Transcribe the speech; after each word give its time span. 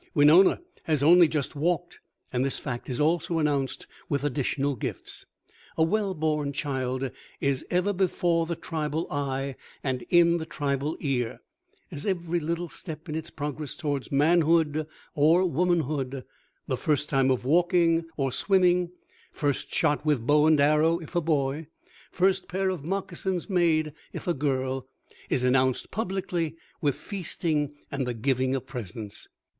Winona 0.15 0.59
has 0.85 1.03
only 1.03 1.27
just 1.27 1.55
walked, 1.55 1.99
and 2.33 2.43
this 2.43 2.57
fact 2.57 2.89
is 2.89 2.99
also 2.99 3.37
announced 3.37 3.85
with 4.09 4.23
additional 4.23 4.75
gifts. 4.75 5.27
A 5.77 5.83
well 5.83 6.15
born 6.15 6.53
child 6.53 7.11
is 7.39 7.63
ever 7.69 7.93
before 7.93 8.47
the 8.47 8.55
tribal 8.55 9.05
eye 9.11 9.55
and 9.83 10.01
in 10.09 10.37
the 10.37 10.45
tribal 10.47 10.97
ear, 11.01 11.39
as 11.91 12.07
every 12.07 12.39
little 12.39 12.67
step 12.67 13.07
in 13.09 13.13
its 13.13 13.29
progress 13.29 13.75
toward 13.75 14.11
manhood 14.11 14.87
or 15.13 15.45
womanhood 15.45 16.23
the 16.65 16.77
first 16.77 17.07
time 17.07 17.29
of 17.29 17.45
walking 17.45 18.03
or 18.17 18.31
swimming, 18.31 18.89
first 19.31 19.71
shot 19.71 20.03
with 20.03 20.25
bow 20.25 20.47
and 20.47 20.59
arrow 20.59 20.97
(if 20.97 21.15
a 21.15 21.21
boy), 21.21 21.67
first 22.11 22.47
pair 22.47 22.69
of 22.69 22.83
moccasins 22.83 23.47
made 23.51 23.93
(if 24.13 24.27
a 24.27 24.33
girl) 24.33 24.87
is 25.29 25.43
announced 25.43 25.91
publicly 25.91 26.55
with 26.81 26.95
feasting 26.95 27.75
and 27.91 28.07
the 28.07 28.15
giving 28.15 28.55
of 28.55 28.65
presents. 28.65 29.27